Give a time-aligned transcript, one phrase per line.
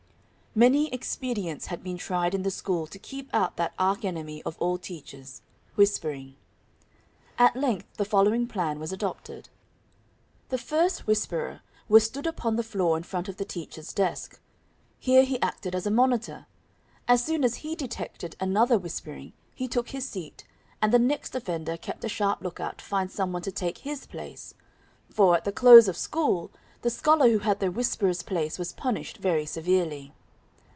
[0.53, 4.57] Many expedients had been tried in the school to keep out that arch enemy of
[4.59, 5.41] all teachers
[5.75, 6.35] whispering.
[7.37, 9.47] At length the following plan was adopted:
[10.49, 14.41] The first whisperer was stood upon the floor in front of the teacher's desk.
[14.99, 16.47] Here he acted as a monitor;
[17.07, 20.43] as soon as he detected another whispering, he took his seat,
[20.81, 24.05] and the next offender kept a sharp lookout to find some one to take his
[24.05, 24.53] place;
[25.09, 29.15] for, at the close of school, the scholar who had the whisperer's place was punished
[29.15, 30.11] very severely.